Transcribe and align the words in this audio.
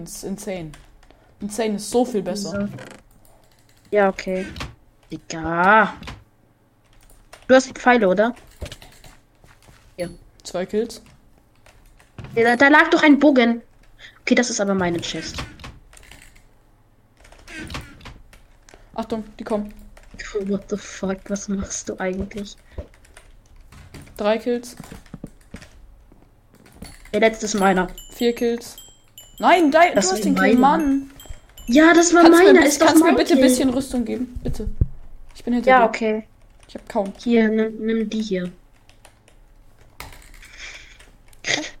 ins 0.00 0.24
Insane. 0.24 0.72
Insane 1.40 1.76
ist 1.76 1.90
so 1.90 2.04
viel 2.04 2.22
besser. 2.22 2.68
Ja, 3.90 4.08
okay. 4.08 4.46
Digga. 5.10 5.94
Du 7.46 7.54
hast 7.54 7.68
die 7.68 7.72
Pfeile, 7.72 8.08
oder? 8.08 8.34
Zwei 10.50 10.66
Kills. 10.66 11.02
Da, 12.34 12.56
da 12.56 12.68
lag 12.68 12.90
doch 12.90 13.02
ein 13.02 13.18
Bogen. 13.18 13.62
Okay, 14.22 14.34
das 14.34 14.50
ist 14.50 14.60
aber 14.60 14.74
meine 14.74 15.00
Chest. 15.00 15.36
Achtung, 18.94 19.24
die 19.38 19.44
kommen. 19.44 19.72
What 20.46 20.64
the 20.70 20.76
fuck, 20.76 21.18
was 21.28 21.48
machst 21.48 21.88
du 21.88 21.98
eigentlich? 21.98 22.56
Drei 24.16 24.38
Kills. 24.38 24.76
Der 27.12 27.20
letzte 27.20 27.46
ist 27.46 27.54
meiner. 27.54 27.88
Vier 28.14 28.34
Kills. 28.34 28.76
Nein, 29.40 29.70
dein, 29.72 29.88
du 29.90 29.94
Das 29.96 30.06
hast 30.06 30.18
ist 30.18 30.24
den 30.26 30.34
Kill, 30.36 30.54
meiner. 30.56 30.60
Mann. 30.60 31.10
Ja, 31.66 31.92
das 31.94 32.14
war 32.14 32.22
Kannst 32.22 32.38
du 32.40 32.44
mir, 32.44 32.52
meiner. 32.52 32.60
bis- 32.64 32.72
Ist 32.74 32.80
kannst 32.80 33.00
du 33.00 33.04
mir 33.04 33.14
bitte 33.16 33.34
ein 33.34 33.40
bisschen 33.40 33.70
Rüstung 33.70 34.04
geben? 34.04 34.38
Bitte. 34.44 34.68
Ich 35.34 35.42
bin 35.42 35.54
hinter 35.54 35.70
Ja, 35.70 35.80
dir. 35.80 35.88
okay. 35.88 36.24
Ich 36.68 36.74
hab 36.74 36.88
kaum. 36.88 37.12
Hier, 37.18 37.48
nimm, 37.48 37.76
nimm 37.84 38.08
die 38.10 38.22
hier. 38.22 38.52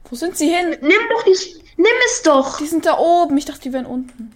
Wo 0.08 0.16
sind 0.16 0.36
sie 0.36 0.48
hin? 0.48 0.70
Nimm 0.80 1.00
doch 1.10 1.22
die. 1.24 1.36
Nimm 1.76 1.86
es 2.06 2.22
doch! 2.22 2.58
Die 2.58 2.66
sind 2.66 2.84
da 2.84 2.98
oben. 2.98 3.38
Ich 3.38 3.44
dachte, 3.44 3.60
die 3.62 3.72
wären 3.72 3.86
unten. 3.86 4.32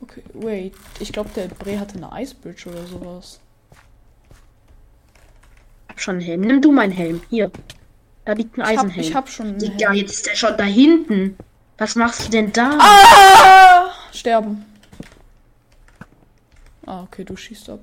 Okay, 0.00 0.22
wait. 0.34 0.74
Ich 1.00 1.12
glaube, 1.12 1.30
der 1.34 1.48
Bre 1.48 1.78
hatte 1.78 1.96
eine 1.96 2.22
Ice 2.22 2.34
Bridge 2.34 2.68
oder 2.68 2.86
sowas. 2.86 3.40
Schon 6.02 6.16
einen 6.16 6.24
Helm. 6.24 6.40
Nimm 6.40 6.60
du 6.60 6.72
meinen 6.72 6.90
Helm. 6.90 7.22
Hier. 7.30 7.52
Da 8.24 8.32
liegt 8.32 8.58
ein 8.58 8.62
Ich 8.62 8.66
hab, 8.66 8.78
Eisenhelm. 8.86 9.00
ich 9.08 9.14
hab 9.14 9.28
schon. 9.28 9.46
einen 9.46 9.60
Helm. 9.60 9.92
jetzt 9.94 10.12
ist 10.14 10.26
der 10.26 10.34
schon 10.34 10.56
da 10.56 10.64
hinten. 10.64 11.36
Was 11.78 11.94
machst 11.94 12.26
du 12.26 12.30
denn 12.30 12.52
da? 12.52 12.76
Ah! 12.80 13.90
Sterben. 14.12 14.64
Ah, 16.86 17.02
okay, 17.04 17.22
du 17.22 17.36
schießt 17.36 17.70
ab. 17.70 17.78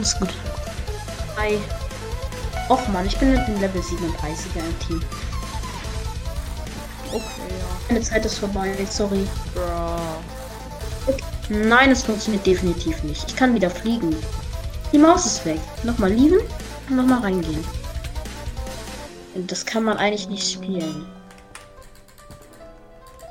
Alles 0.00 0.18
gut. 0.18 0.30
Hi. 1.36 1.58
Och 2.68 2.88
man, 2.88 3.06
ich 3.06 3.18
bin 3.18 3.32
mit 3.32 3.46
dem 3.46 3.60
Level 3.60 3.82
37er 3.82 4.58
im 4.58 4.78
Team. 4.86 5.02
Okay, 7.08 7.20
ja. 7.48 7.66
Meine 7.88 8.00
Zeit 8.00 8.24
ist 8.24 8.38
vorbei, 8.38 8.74
sorry. 8.88 9.26
Bruh. 9.54 11.14
Nein, 11.50 11.90
es 11.90 12.02
funktioniert 12.02 12.46
definitiv 12.46 13.02
nicht. 13.02 13.28
Ich 13.28 13.36
kann 13.36 13.54
wieder 13.54 13.68
fliegen. 13.68 14.16
Die 14.92 14.98
Maus 14.98 15.26
ist 15.26 15.44
weg. 15.44 15.60
Nochmal 15.82 16.12
lieben 16.12 16.38
und 16.88 16.96
nochmal 16.96 17.20
reingehen. 17.20 17.64
Das 19.34 19.66
kann 19.66 19.84
man 19.84 19.98
eigentlich 19.98 20.28
nicht 20.28 20.50
spielen. 20.50 21.06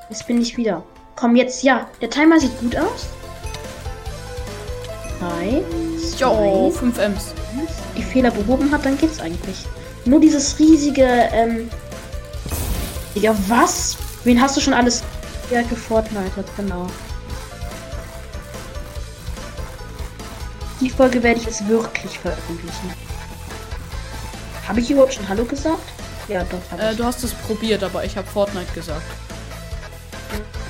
Jetzt 0.08 0.26
bin 0.26 0.40
ich 0.40 0.56
wieder. 0.56 0.82
Komm 1.16 1.34
jetzt, 1.34 1.62
ja. 1.62 1.88
Der 2.00 2.10
Timer 2.10 2.38
sieht 2.38 2.58
gut 2.60 2.76
aus. 2.76 3.08
Drei. 5.18 5.64
Jo, 6.20 6.70
zwei, 6.70 6.78
5 6.78 6.98
Ms. 6.98 7.24
die 7.96 8.02
Fehler 8.02 8.30
behoben 8.30 8.70
hat, 8.70 8.84
dann 8.84 8.98
geht's 8.98 9.20
eigentlich. 9.20 9.64
Nur 10.04 10.20
dieses 10.20 10.58
riesige, 10.58 11.04
ähm. 11.04 11.70
Digga, 13.14 13.34
was? 13.48 13.96
Wen 14.24 14.40
hast 14.40 14.56
du 14.56 14.60
schon 14.60 14.74
alles 14.74 15.02
ja, 15.50 15.62
gefortnitet? 15.62 16.46
Genau. 16.56 16.86
Die 20.80 20.90
Folge 20.90 21.22
werde 21.22 21.40
ich 21.40 21.46
jetzt 21.46 21.66
wirklich 21.68 22.18
veröffentlichen. 22.18 22.92
Habe 24.66 24.80
ich 24.80 24.90
überhaupt 24.90 25.14
schon 25.14 25.28
Hallo 25.28 25.44
gesagt? 25.44 25.82
Ja, 26.28 26.44
doch. 26.44 26.58
Hab 26.70 26.80
Äh, 26.80 26.92
ich. 26.92 26.96
du 26.96 27.04
hast 27.04 27.24
es 27.24 27.32
probiert, 27.32 27.82
aber 27.82 28.04
ich 28.04 28.16
habe 28.16 28.26
Fortnite 28.26 28.72
gesagt. 28.72 29.02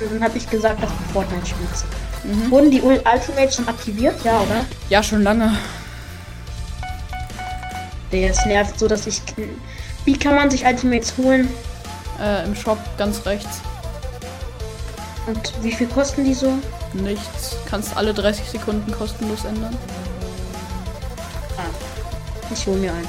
Dann 0.09 0.23
habe 0.23 0.37
ich 0.37 0.49
gesagt, 0.49 0.81
dass 0.81 0.89
du 0.89 1.13
Fortnite 1.13 1.45
spielst. 1.45 1.85
Mhm. 2.23 2.51
Wurden 2.51 2.71
die 2.71 2.81
Ul- 2.81 3.01
Ultimates 3.11 3.55
schon 3.55 3.67
aktiviert? 3.67 4.15
Ja, 4.23 4.39
oder? 4.41 4.65
Ja, 4.89 5.01
schon 5.01 5.23
lange. 5.23 5.55
Der 8.11 8.29
es 8.31 8.45
nervt 8.45 8.77
so, 8.77 8.87
dass 8.87 9.07
ich. 9.07 9.21
Wie 10.05 10.17
kann 10.17 10.35
man 10.35 10.49
sich 10.51 10.65
Ultimates 10.65 11.13
holen? 11.17 11.47
Äh, 12.21 12.45
im 12.45 12.55
Shop 12.55 12.77
ganz 12.97 13.25
rechts. 13.25 13.61
Und 15.27 15.53
wie 15.61 15.71
viel 15.71 15.87
kosten 15.87 16.23
die 16.25 16.33
so? 16.33 16.53
Nichts. 16.93 17.55
Kannst 17.69 17.95
alle 17.95 18.13
30 18.13 18.49
Sekunden 18.49 18.91
kostenlos 18.91 19.45
ändern. 19.45 19.77
Ich 22.53 22.67
hole 22.67 22.77
mir 22.77 22.91
eins. 22.93 23.07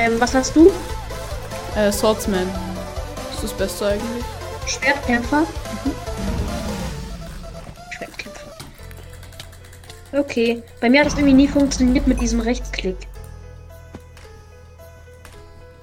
Ähm, 0.00 0.18
was 0.18 0.34
hast 0.34 0.56
du? 0.56 0.72
Äh, 1.76 1.92
Swordsman. 1.92 2.48
ist 3.34 3.42
das 3.42 3.52
Beste 3.52 3.86
eigentlich. 3.86 4.24
Schwertkämpfer? 4.64 5.46
Schwertkämpfer. 7.90 8.50
Okay. 10.12 10.62
Bei 10.80 10.88
mir 10.88 11.00
hat 11.00 11.08
das 11.08 11.18
irgendwie 11.18 11.34
nie 11.34 11.48
funktioniert 11.48 12.06
mit 12.06 12.18
diesem 12.18 12.40
Rechtsklick. 12.40 12.96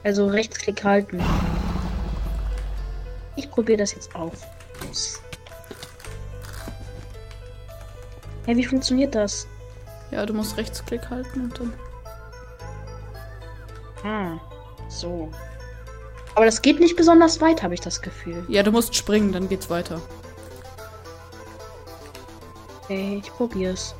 Also 0.03 0.25
Rechtsklick 0.25 0.83
halten. 0.83 1.21
Ich 3.35 3.51
probiere 3.51 3.77
das 3.77 3.93
jetzt 3.93 4.15
aus. 4.15 4.41
Hey, 8.47 8.57
wie 8.57 8.65
funktioniert 8.65 9.13
das? 9.13 9.45
Ja, 10.09 10.25
du 10.25 10.33
musst 10.33 10.57
Rechtsklick 10.57 11.07
halten 11.07 11.41
und 11.41 11.59
dann. 11.59 11.86
Aha. 14.07 14.39
So. 14.87 15.29
Aber 16.35 16.45
das 16.45 16.61
geht 16.61 16.79
nicht 16.79 16.95
besonders 16.95 17.41
weit, 17.41 17.61
habe 17.61 17.73
ich 17.73 17.81
das 17.81 18.01
Gefühl. 18.01 18.45
Ja, 18.47 18.63
du 18.63 18.71
musst 18.71 18.95
springen, 18.95 19.31
dann 19.33 19.49
geht's 19.49 19.69
weiter. 19.69 20.01
Okay, 22.83 23.21
ich 23.21 23.31
probier's. 23.31 23.95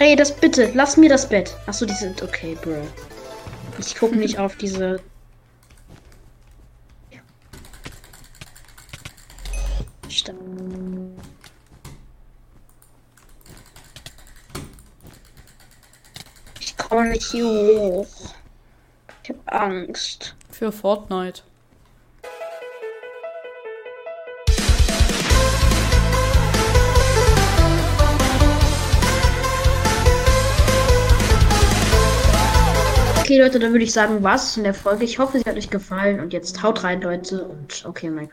Ey, 0.00 0.16
das 0.16 0.34
bitte, 0.34 0.70
lass 0.74 0.96
mir 0.96 1.08
das 1.08 1.28
Bett. 1.28 1.56
Achso, 1.66 1.84
die 1.84 1.92
sind 1.92 2.22
okay, 2.22 2.56
Bro. 2.62 2.82
Ich 3.78 3.96
gucke 3.96 4.16
nicht 4.16 4.38
auf 4.38 4.56
diese 4.56 5.00
Stand. 10.18 10.40
Ich 16.58 16.76
komme 16.76 17.10
nicht 17.10 17.30
hier 17.30 17.44
hoch. 17.44 18.34
Ich 19.22 19.30
hab 19.30 19.36
Angst. 19.46 20.34
Für 20.50 20.72
Fortnite. 20.72 21.42
Okay, 33.20 33.42
Leute, 33.42 33.58
dann 33.58 33.72
würde 33.72 33.84
ich 33.84 33.92
sagen, 33.92 34.22
was 34.22 34.56
in 34.56 34.64
der 34.64 34.72
Folge. 34.72 35.04
Ich 35.04 35.18
hoffe, 35.18 35.38
sie 35.38 35.44
hat 35.44 35.56
euch 35.56 35.68
gefallen. 35.68 36.18
Und 36.18 36.32
jetzt 36.32 36.62
haut 36.62 36.82
rein, 36.82 37.02
Leute. 37.02 37.44
Und 37.44 37.84
okay, 37.86 38.08
Mike. 38.08 38.32